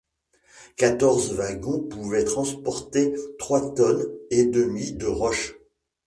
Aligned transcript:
Quatorze 0.77 1.31
wagons 1.37 1.83
pouvaient 1.87 2.23
transporter 2.23 3.13
trois 3.37 3.71
tonnes 3.75 4.11
et 4.31 4.45
demie 4.47 4.93
de 4.93 5.05
roches. 5.05 5.53